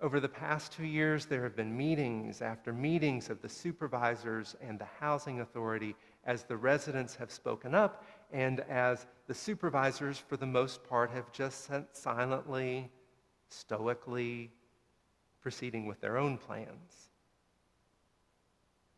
Over 0.00 0.18
the 0.18 0.28
past 0.28 0.72
two 0.72 0.84
years, 0.84 1.26
there 1.26 1.44
have 1.44 1.54
been 1.54 1.76
meetings 1.76 2.42
after 2.42 2.72
meetings 2.72 3.30
of 3.30 3.40
the 3.40 3.48
supervisors 3.48 4.56
and 4.60 4.76
the 4.76 4.88
housing 4.98 5.40
authority 5.40 5.94
as 6.24 6.42
the 6.42 6.56
residents 6.56 7.14
have 7.14 7.30
spoken 7.30 7.72
up 7.72 8.04
and 8.32 8.60
as 8.68 9.06
the 9.28 9.34
supervisors, 9.34 10.18
for 10.18 10.36
the 10.36 10.46
most 10.46 10.82
part, 10.82 11.10
have 11.12 11.30
just 11.30 11.70
silently 11.92 12.90
stoically 13.48 14.50
proceeding 15.40 15.86
with 15.86 16.00
their 16.00 16.16
own 16.18 16.36
plans. 16.36 17.11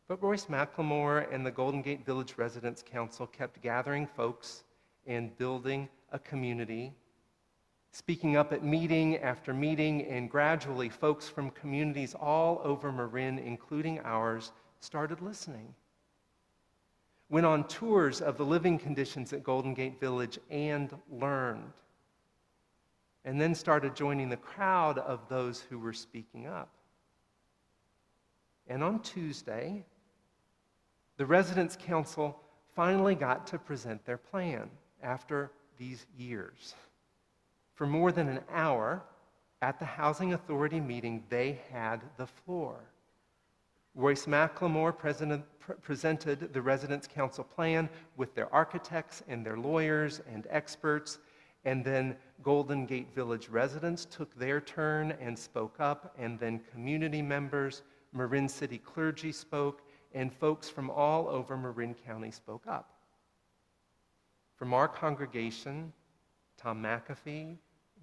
But 0.07 0.21
Royce 0.21 0.45
McLemore 0.45 1.33
and 1.33 1.45
the 1.45 1.51
Golden 1.51 1.81
Gate 1.81 2.05
Village 2.05 2.35
Residents 2.37 2.83
Council 2.83 3.25
kept 3.25 3.61
gathering 3.61 4.05
folks 4.05 4.63
and 5.07 5.35
building 5.37 5.89
a 6.11 6.19
community, 6.19 6.93
speaking 7.91 8.37
up 8.37 8.53
at 8.53 8.63
meeting 8.63 9.17
after 9.17 9.53
meeting, 9.53 10.03
and 10.05 10.29
gradually 10.29 10.89
folks 10.89 11.27
from 11.27 11.49
communities 11.51 12.13
all 12.13 12.61
over 12.63 12.91
Marin, 12.91 13.39
including 13.39 13.99
ours, 14.01 14.51
started 14.79 15.21
listening. 15.21 15.73
Went 17.29 17.47
on 17.47 17.67
tours 17.67 18.21
of 18.21 18.37
the 18.37 18.45
living 18.45 18.77
conditions 18.77 19.33
at 19.33 19.43
Golden 19.43 19.73
Gate 19.73 19.99
Village 19.99 20.37
and 20.51 20.95
learned 21.09 21.73
and 23.25 23.41
then 23.41 23.55
started 23.55 23.95
joining 23.95 24.29
the 24.29 24.37
crowd 24.37 24.99
of 24.99 25.27
those 25.27 25.59
who 25.59 25.79
were 25.79 25.93
speaking 25.93 26.45
up. 26.45 26.69
And 28.67 28.83
on 28.83 28.99
Tuesday, 29.01 29.83
the 31.17 31.25
Residents' 31.25 31.75
Council 31.75 32.39
finally 32.75 33.15
got 33.15 33.47
to 33.47 33.59
present 33.59 34.05
their 34.05 34.17
plan 34.17 34.69
after 35.01 35.51
these 35.77 36.05
years. 36.17 36.75
For 37.73 37.87
more 37.87 38.11
than 38.11 38.27
an 38.27 38.41
hour, 38.51 39.03
at 39.61 39.79
the 39.79 39.85
Housing 39.85 40.33
Authority 40.33 40.79
meeting, 40.79 41.23
they 41.29 41.59
had 41.71 42.01
the 42.17 42.27
floor. 42.27 42.75
Royce 43.95 44.25
McLemore 44.25 44.93
presented 45.81 46.53
the 46.53 46.61
Residents' 46.61 47.07
Council 47.07 47.43
plan 47.43 47.89
with 48.17 48.35
their 48.35 48.53
architects 48.53 49.23
and 49.27 49.45
their 49.45 49.57
lawyers 49.57 50.21
and 50.31 50.47
experts 50.49 51.19
and 51.65 51.83
then 51.83 52.15
Golden 52.43 52.85
Gate 52.85 53.13
Village 53.13 53.49
residents 53.49 54.05
took 54.05 54.33
their 54.35 54.61
turn 54.61 55.15
and 55.19 55.37
spoke 55.37 55.75
up, 55.79 56.15
and 56.17 56.39
then 56.39 56.61
community 56.71 57.21
members, 57.21 57.81
Marin 58.13 58.47
City 58.47 58.77
clergy 58.77 59.31
spoke, 59.31 59.81
and 60.15 60.33
folks 60.33 60.69
from 60.69 60.89
all 60.89 61.27
over 61.27 61.55
Marin 61.57 61.93
County 61.93 62.31
spoke 62.31 62.65
up. 62.67 62.89
From 64.55 64.73
our 64.73 64.87
congregation, 64.87 65.91
Tom 66.57 66.81
McAfee, 66.81 67.57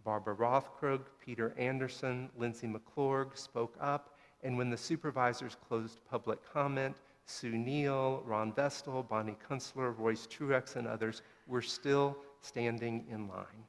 Barbara 0.04 0.36
Rothkrug, 0.36 1.00
Peter 1.24 1.54
Anderson, 1.56 2.28
Lindsay 2.36 2.68
McClurg 2.68 3.36
spoke 3.36 3.74
up, 3.80 4.18
and 4.42 4.58
when 4.58 4.68
the 4.68 4.76
supervisors 4.76 5.56
closed 5.66 6.00
public 6.10 6.38
comment, 6.52 6.96
Sue 7.24 7.56
Neal, 7.56 8.22
Ron 8.26 8.52
Vestal, 8.52 9.02
Bonnie 9.02 9.38
Kunstler, 9.48 9.96
Royce 9.96 10.26
Truex, 10.26 10.76
and 10.76 10.86
others 10.86 11.22
were 11.46 11.62
still 11.62 12.18
standing 12.42 13.06
in 13.08 13.26
line. 13.28 13.64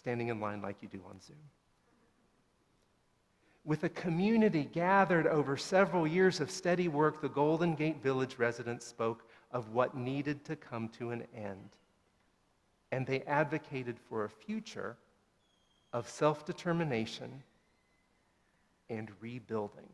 Standing 0.00 0.28
in 0.28 0.40
line 0.40 0.60
like 0.60 0.76
you 0.80 0.88
do 0.88 1.00
on 1.08 1.20
Zoom. 1.20 1.36
With 3.66 3.82
a 3.82 3.88
community 3.88 4.64
gathered 4.64 5.26
over 5.26 5.56
several 5.56 6.06
years 6.06 6.40
of 6.40 6.52
steady 6.52 6.86
work, 6.86 7.20
the 7.20 7.28
Golden 7.28 7.74
Gate 7.74 8.00
Village 8.00 8.38
residents 8.38 8.86
spoke 8.86 9.28
of 9.50 9.70
what 9.70 9.96
needed 9.96 10.44
to 10.44 10.54
come 10.54 10.88
to 10.90 11.10
an 11.10 11.24
end. 11.34 11.70
And 12.92 13.04
they 13.04 13.22
advocated 13.22 13.98
for 13.98 14.24
a 14.24 14.30
future 14.30 14.96
of 15.92 16.08
self 16.08 16.46
determination 16.46 17.42
and 18.88 19.10
rebuilding. 19.20 19.88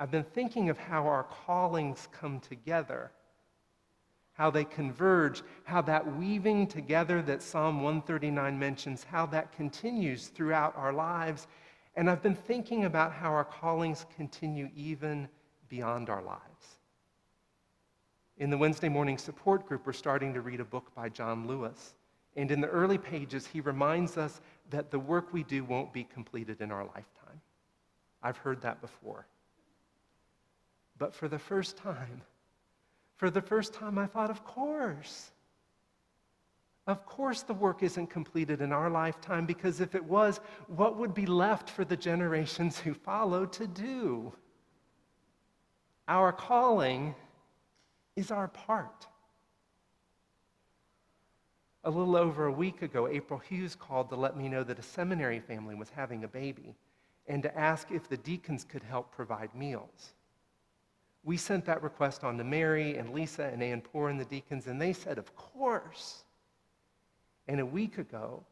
I've 0.00 0.10
been 0.10 0.24
thinking 0.24 0.70
of 0.70 0.78
how 0.78 1.06
our 1.06 1.22
callings 1.22 2.08
come 2.10 2.40
together 2.40 3.12
how 4.34 4.50
they 4.50 4.64
converge, 4.64 5.42
how 5.64 5.82
that 5.82 6.16
weaving 6.16 6.66
together 6.66 7.22
that 7.22 7.42
Psalm 7.42 7.82
139 7.82 8.58
mentions, 8.58 9.04
how 9.04 9.26
that 9.26 9.52
continues 9.52 10.28
throughout 10.28 10.74
our 10.76 10.92
lives. 10.92 11.46
And 11.96 12.08
I've 12.08 12.22
been 12.22 12.34
thinking 12.34 12.84
about 12.86 13.12
how 13.12 13.30
our 13.30 13.44
callings 13.44 14.06
continue 14.16 14.70
even 14.74 15.28
beyond 15.68 16.08
our 16.08 16.22
lives. 16.22 16.78
In 18.38 18.48
the 18.48 18.58
Wednesday 18.58 18.88
morning 18.88 19.18
support 19.18 19.66
group, 19.66 19.86
we're 19.86 19.92
starting 19.92 20.32
to 20.34 20.40
read 20.40 20.60
a 20.60 20.64
book 20.64 20.94
by 20.94 21.08
John 21.10 21.46
Lewis. 21.46 21.94
And 22.34 22.50
in 22.50 22.62
the 22.62 22.68
early 22.68 22.96
pages, 22.96 23.46
he 23.46 23.60
reminds 23.60 24.16
us 24.16 24.40
that 24.70 24.90
the 24.90 24.98
work 24.98 25.32
we 25.32 25.42
do 25.42 25.64
won't 25.64 25.92
be 25.92 26.04
completed 26.04 26.62
in 26.62 26.72
our 26.72 26.84
lifetime. 26.84 27.40
I've 28.22 28.38
heard 28.38 28.62
that 28.62 28.80
before. 28.80 29.26
But 30.98 31.14
for 31.14 31.28
the 31.28 31.38
first 31.38 31.76
time, 31.76 32.22
for 33.22 33.30
the 33.30 33.40
first 33.40 33.72
time, 33.72 33.98
I 33.98 34.06
thought, 34.06 34.30
of 34.30 34.42
course. 34.42 35.30
Of 36.88 37.06
course, 37.06 37.42
the 37.42 37.54
work 37.54 37.84
isn't 37.84 38.08
completed 38.08 38.60
in 38.60 38.72
our 38.72 38.90
lifetime 38.90 39.46
because 39.46 39.80
if 39.80 39.94
it 39.94 40.02
was, 40.02 40.40
what 40.66 40.96
would 40.96 41.14
be 41.14 41.26
left 41.26 41.70
for 41.70 41.84
the 41.84 41.96
generations 41.96 42.80
who 42.80 42.92
follow 42.92 43.46
to 43.46 43.68
do? 43.68 44.32
Our 46.08 46.32
calling 46.32 47.14
is 48.16 48.32
our 48.32 48.48
part. 48.48 49.06
A 51.84 51.90
little 51.90 52.16
over 52.16 52.46
a 52.46 52.52
week 52.52 52.82
ago, 52.82 53.06
April 53.06 53.38
Hughes 53.38 53.76
called 53.76 54.08
to 54.08 54.16
let 54.16 54.36
me 54.36 54.48
know 54.48 54.64
that 54.64 54.80
a 54.80 54.82
seminary 54.82 55.38
family 55.38 55.76
was 55.76 55.90
having 55.90 56.24
a 56.24 56.28
baby. 56.28 56.74
and 57.28 57.44
to 57.44 57.56
ask 57.56 57.92
if 57.92 58.08
the 58.08 58.16
deacons 58.16 58.64
could 58.64 58.82
help 58.82 59.12
provide 59.12 59.54
meals. 59.54 60.14
We 61.24 61.36
sent 61.36 61.64
that 61.66 61.82
request 61.82 62.24
on 62.24 62.36
to 62.38 62.44
Mary 62.44 62.96
and 62.96 63.10
Lisa 63.10 63.44
and 63.44 63.62
Ann 63.62 63.80
Poor 63.80 64.08
and 64.08 64.18
the 64.18 64.24
deacons, 64.24 64.66
and 64.66 64.80
they 64.80 64.92
said, 64.92 65.18
Of 65.18 65.34
course. 65.36 66.24
And 67.48 67.60
a 67.60 67.66
week 67.66 67.98
ago, 67.98 68.44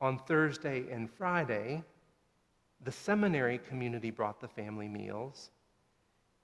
on 0.00 0.18
Thursday 0.18 0.84
and 0.90 1.10
Friday, 1.10 1.82
the 2.84 2.92
seminary 2.92 3.58
community 3.58 4.10
brought 4.10 4.40
the 4.40 4.48
family 4.48 4.88
meals. 4.88 5.50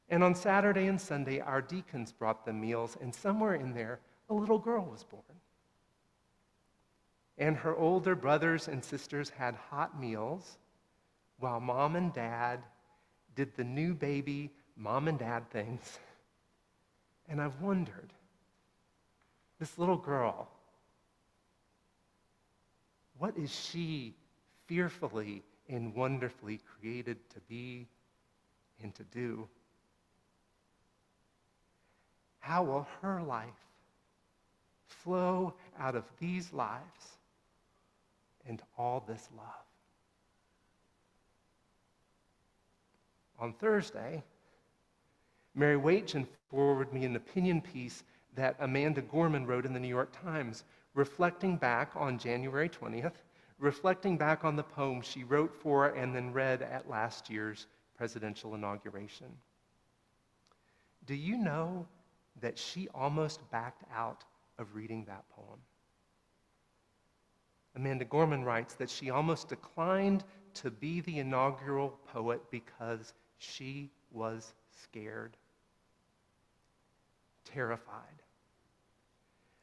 And 0.09 0.23
on 0.23 0.35
Saturday 0.35 0.87
and 0.87 1.01
Sunday, 1.01 1.41
our 1.41 1.63
deacons 1.63 2.13
brought 2.13 2.45
the 2.45 2.53
meals, 2.53 2.97
and 3.01 3.15
somewhere 3.15 3.55
in 3.55 3.73
there, 3.73 4.01
a 4.29 4.35
little 4.35 4.59
girl 4.59 4.85
was 4.85 5.05
born. 5.05 5.23
And 7.39 7.57
her 7.57 7.77
older 7.77 8.15
brothers 8.15 8.69
and 8.69 8.85
sisters 8.85 9.31
had 9.31 9.55
hot 9.55 9.99
meals 10.01 10.59
while 11.39 11.61
mom 11.61 11.97
and 11.97 12.13
dad 12.13 12.61
did 13.35 13.57
the 13.57 13.65
new 13.65 13.95
baby 13.95 14.51
mom 14.77 15.09
and 15.09 15.19
dad 15.19 15.49
things. 15.51 15.99
And 17.29 17.41
I've 17.41 17.61
wondered 17.61 18.13
this 19.59 19.79
little 19.79 19.97
girl, 19.97 20.49
what 23.19 23.37
is 23.37 23.55
she 23.55 24.15
fearfully 24.67 25.43
and 25.69 25.95
wonderfully 25.95 26.61
created 26.79 27.17
to 27.31 27.41
be 27.49 27.87
and 28.83 28.95
to 28.95 29.05
do? 29.05 29.49
How 32.41 32.63
will 32.63 32.87
her 33.01 33.23
life 33.23 33.49
flow 34.87 35.55
out 35.79 35.97
of 35.97 36.05
these 36.21 36.53
lives 36.53 37.17
and 38.47 38.61
all 38.77 39.03
this 39.07 39.29
love? 39.35 39.47
On 43.39 43.55
Thursday, 43.55 44.23
Mary 45.55 45.77
Waitchen 45.77 46.27
forwarded 46.51 46.93
me 46.93 47.05
an 47.05 47.17
opinion 47.17 47.61
piece 47.61 48.03
that 48.35 48.57
Amanda 48.59 49.01
Gorman 49.01 49.47
wrote 49.47 49.65
in 49.65 49.73
the 49.73 49.81
New 49.81 49.89
York 49.89 50.11
Times, 50.21 50.65
reflecting 50.95 51.57
back 51.57 51.91
on 51.95 52.19
January 52.19 52.69
20th, 52.69 53.15
reflecting 53.59 54.19
back 54.19 54.45
on 54.45 54.57
the 54.57 54.63
poem 54.63 55.01
she 55.01 55.23
wrote 55.23 55.55
for 55.55 55.87
and 55.87 56.15
then 56.15 56.33
read 56.33 56.63
at 56.63 56.91
last 56.91 57.31
year's 57.31 57.67
presidential 57.97 58.55
inauguration. 58.55 59.29
Do 61.07 61.15
you 61.15 61.37
know 61.37 61.87
that 62.41 62.59
she 62.59 62.89
almost 62.95 63.49
backed 63.51 63.85
out 63.95 64.25
of 64.59 64.75
reading 64.75 65.05
that 65.05 65.29
poem? 65.31 65.61
Amanda 67.77 68.05
Gorman 68.05 68.45
writes 68.45 68.75
that 68.75 68.91
she 68.91 69.11
almost 69.11 69.49
declined 69.49 70.25
to 70.55 70.71
be 70.71 71.01
the 71.01 71.19
inaugural 71.19 71.99
poet 72.13 72.41
because 72.51 73.13
she 73.39 73.91
was 74.11 74.55
scared, 74.71 75.37
terrified. 77.45 78.23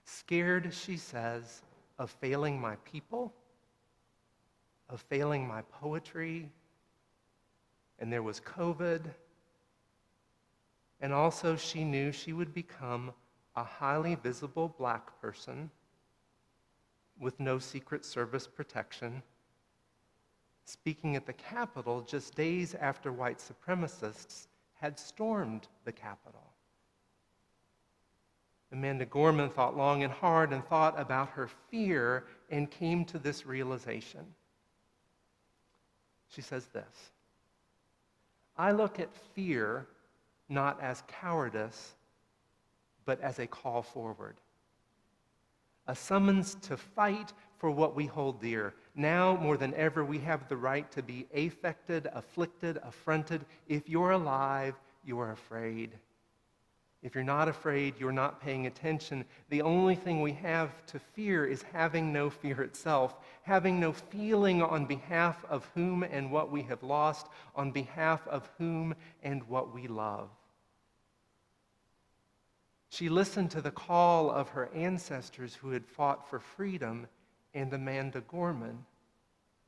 Scared, 0.05 0.73
she 0.73 0.97
says, 0.97 1.61
of 1.99 2.09
failing 2.09 2.59
my 2.59 2.75
people, 2.83 3.33
of 4.89 5.01
failing 5.01 5.47
my 5.47 5.61
poetry, 5.63 6.49
and 7.99 8.11
there 8.11 8.23
was 8.23 8.39
COVID. 8.41 9.01
And 10.99 11.13
also, 11.13 11.55
she 11.55 11.83
knew 11.83 12.11
she 12.11 12.33
would 12.33 12.53
become 12.53 13.11
a 13.55 13.63
highly 13.63 14.15
visible 14.15 14.73
black 14.77 15.19
person 15.21 15.69
with 17.19 17.39
no 17.39 17.59
Secret 17.59 18.05
Service 18.05 18.47
protection 18.47 19.21
speaking 20.65 21.15
at 21.15 21.25
the 21.25 21.33
Capitol 21.33 22.01
just 22.01 22.35
days 22.35 22.75
after 22.75 23.11
white 23.11 23.39
supremacists 23.39 24.47
had 24.73 24.97
stormed 24.97 25.67
the 25.85 25.91
Capitol. 25.91 26.50
Amanda 28.71 29.05
Gorman 29.05 29.49
thought 29.49 29.75
long 29.75 30.03
and 30.03 30.13
hard 30.13 30.53
and 30.53 30.65
thought 30.65 30.99
about 30.99 31.29
her 31.31 31.49
fear 31.69 32.25
and 32.49 32.71
came 32.71 33.03
to 33.05 33.19
this 33.19 33.45
realization. 33.45 34.25
She 36.29 36.41
says 36.41 36.67
this 36.67 37.11
I 38.57 38.71
look 38.71 38.99
at 38.99 39.13
fear 39.35 39.87
not 40.47 40.81
as 40.81 41.03
cowardice, 41.07 41.93
but 43.05 43.19
as 43.21 43.39
a 43.39 43.47
call 43.47 43.81
forward, 43.81 44.35
a 45.87 45.95
summons 45.95 46.55
to 46.61 46.77
fight 46.77 47.33
for 47.57 47.71
what 47.71 47.95
we 47.95 48.05
hold 48.05 48.41
dear. 48.41 48.73
Now, 48.95 49.35
more 49.35 49.57
than 49.57 49.73
ever, 49.75 50.03
we 50.03 50.19
have 50.19 50.47
the 50.47 50.57
right 50.57 50.89
to 50.91 51.01
be 51.01 51.27
affected, 51.33 52.07
afflicted, 52.13 52.79
affronted. 52.83 53.45
If 53.67 53.87
you're 53.87 54.11
alive, 54.11 54.75
you 55.05 55.19
are 55.19 55.31
afraid. 55.31 55.91
If 57.03 57.15
you're 57.15 57.23
not 57.23 57.47
afraid, 57.47 57.99
you're 57.99 58.11
not 58.11 58.41
paying 58.41 58.67
attention. 58.67 59.25
The 59.49 59.63
only 59.63 59.95
thing 59.95 60.21
we 60.21 60.33
have 60.33 60.85
to 60.87 60.99
fear 60.99 61.45
is 61.45 61.63
having 61.73 62.13
no 62.13 62.29
fear 62.29 62.61
itself, 62.61 63.17
having 63.41 63.79
no 63.79 63.91
feeling 63.91 64.61
on 64.61 64.85
behalf 64.85 65.43
of 65.49 65.69
whom 65.73 66.03
and 66.03 66.31
what 66.31 66.51
we 66.51 66.61
have 66.63 66.83
lost, 66.83 67.27
on 67.55 67.71
behalf 67.71 68.27
of 68.27 68.47
whom 68.59 68.93
and 69.23 69.41
what 69.47 69.73
we 69.73 69.87
love. 69.87 70.29
She 72.89 73.09
listened 73.09 73.49
to 73.51 73.61
the 73.61 73.71
call 73.71 74.29
of 74.29 74.49
her 74.49 74.69
ancestors 74.75 75.55
who 75.55 75.71
had 75.71 75.87
fought 75.87 76.29
for 76.29 76.39
freedom 76.39 77.07
and 77.53 77.73
Amanda 77.73 78.21
Gorman 78.21 78.85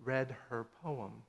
read 0.04 0.36
her 0.50 0.66
poem. 0.84 1.24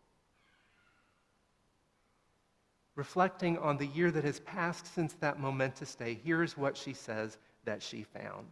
Reflecting 2.97 3.59
on 3.59 3.77
the 3.77 3.87
year 3.87 4.11
that 4.11 4.25
has 4.25 4.41
passed 4.41 4.87
since 4.95 5.15
that 5.15 5.41
momentous 5.41 5.95
day, 5.95 6.19
here's 6.25 6.57
what 6.57 6.77
she 6.77 6.93
says 6.93 7.39
that 7.65 7.83
she 7.83 8.05
found. 8.05 8.47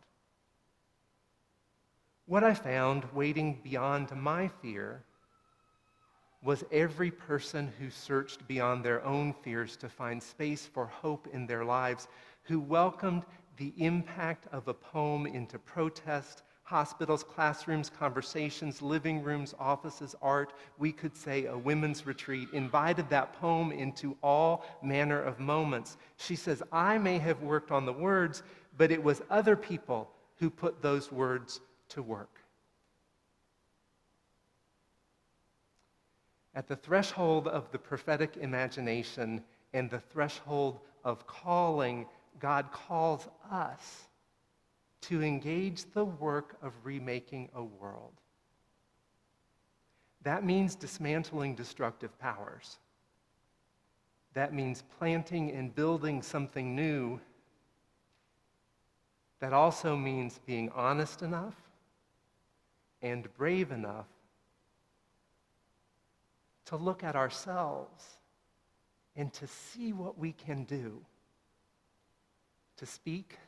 What 2.26 2.42
I 2.42 2.54
found 2.54 3.04
waiting 3.12 3.60
beyond 3.62 4.14
my 4.16 4.48
fear 4.48 5.04
was 6.42 6.64
every 6.72 7.10
person 7.10 7.72
who 7.78 7.88
searched 7.88 8.46
beyond 8.48 8.84
their 8.84 9.04
own 9.04 9.32
fears 9.32 9.76
to 9.76 9.88
find 9.88 10.20
space 10.20 10.66
for 10.66 10.86
hope 10.86 11.28
in 11.32 11.46
their 11.46 11.64
lives, 11.64 12.08
who 12.42 12.58
welcomed 12.58 13.24
the 13.58 13.72
impact 13.76 14.46
of 14.52 14.66
a 14.66 14.74
poem 14.74 15.26
into 15.26 15.58
protest 15.58 16.42
hospitals, 16.72 17.22
classrooms, 17.22 17.90
conversations, 17.90 18.80
living 18.80 19.22
rooms, 19.22 19.54
offices, 19.58 20.16
art, 20.22 20.54
we 20.78 20.90
could 20.90 21.14
say 21.14 21.44
a 21.44 21.58
women's 21.58 22.06
retreat, 22.06 22.48
invited 22.54 23.10
that 23.10 23.34
poem 23.34 23.70
into 23.72 24.16
all 24.22 24.64
manner 24.82 25.20
of 25.20 25.38
moments. 25.38 25.98
She 26.16 26.34
says, 26.34 26.62
I 26.72 26.96
may 26.96 27.18
have 27.18 27.42
worked 27.42 27.70
on 27.70 27.84
the 27.84 27.92
words, 27.92 28.42
but 28.78 28.90
it 28.90 29.04
was 29.04 29.20
other 29.28 29.54
people 29.54 30.08
who 30.38 30.48
put 30.48 30.80
those 30.80 31.12
words 31.12 31.60
to 31.90 32.02
work. 32.02 32.40
At 36.54 36.68
the 36.68 36.76
threshold 36.76 37.48
of 37.48 37.70
the 37.70 37.78
prophetic 37.78 38.38
imagination 38.38 39.44
and 39.74 39.90
the 39.90 40.00
threshold 40.00 40.80
of 41.04 41.26
calling, 41.26 42.06
God 42.40 42.72
calls 42.72 43.28
us 43.50 44.08
to 45.02 45.22
engage 45.22 45.84
the 45.92 46.04
work 46.04 46.56
of 46.62 46.72
remaking 46.84 47.48
a 47.54 47.62
world. 47.62 48.12
That 50.22 50.44
means 50.44 50.74
dismantling 50.74 51.54
destructive 51.54 52.16
powers. 52.18 52.78
That 54.34 54.54
means 54.54 54.84
planting 54.98 55.50
and 55.50 55.74
building 55.74 56.22
something 56.22 56.74
new. 56.74 57.20
That 59.40 59.52
also 59.52 59.96
means 59.96 60.40
being 60.46 60.70
honest 60.70 61.22
enough 61.22 61.56
and 63.02 63.28
brave 63.36 63.72
enough 63.72 64.06
to 66.66 66.76
look 66.76 67.02
at 67.02 67.16
ourselves 67.16 68.04
and 69.16 69.32
to 69.32 69.46
see 69.46 69.92
what 69.92 70.16
we 70.16 70.32
can 70.32 70.64
do 70.64 71.04
to 72.76 72.86
speak 72.86 73.38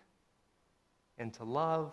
and 1.18 1.33
to 1.35 1.44
love, 1.44 1.92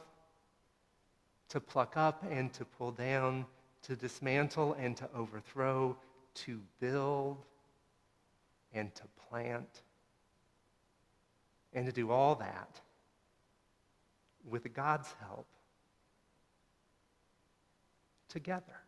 to 1.49 1.59
pluck 1.59 1.97
up 1.97 2.23
and 2.29 2.51
to 2.53 2.65
pull 2.65 2.91
down, 2.91 3.45
to 3.83 3.95
dismantle 3.95 4.73
and 4.79 4.95
to 4.97 5.09
overthrow, 5.15 5.95
to 6.33 6.59
build 6.79 7.37
and 8.73 8.93
to 8.95 9.03
plant, 9.29 9.81
and 11.73 11.85
to 11.85 11.91
do 11.91 12.11
all 12.11 12.35
that 12.35 12.79
with 14.49 14.73
God's 14.73 15.13
help 15.19 15.47
together. 18.29 18.80